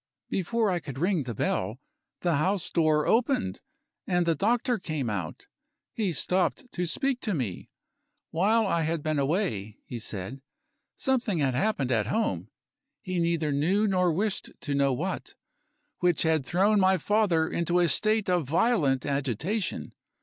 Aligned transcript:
Before 0.31 0.71
I 0.71 0.79
could 0.79 0.97
ring 0.97 1.21
the 1.25 1.35
bell, 1.35 1.79
the 2.21 2.37
house 2.37 2.71
door 2.71 3.05
opened, 3.05 3.61
and 4.07 4.25
the 4.25 4.33
doctor 4.33 4.79
came 4.79 5.11
out. 5.11 5.45
He 5.93 6.11
stopped 6.11 6.71
to 6.71 6.87
speak 6.87 7.19
to 7.19 7.35
me. 7.35 7.69
While 8.31 8.65
I 8.65 8.81
had 8.81 9.03
been 9.03 9.19
away 9.19 9.77
(he 9.85 9.99
said), 9.99 10.41
something 10.97 11.37
had 11.37 11.53
happened 11.53 11.91
at 11.91 12.07
home 12.07 12.49
(he 13.03 13.19
neither 13.19 13.51
knew 13.51 13.85
nor 13.85 14.11
wished 14.11 14.49
to 14.61 14.73
know 14.73 14.91
what) 14.91 15.35
which 15.99 16.23
had 16.23 16.47
thrown 16.47 16.79
my 16.79 16.97
father 16.97 17.47
into 17.47 17.77
a 17.77 17.87
state 17.87 18.27
of 18.27 18.47
violent 18.47 19.05
agitation. 19.05 19.93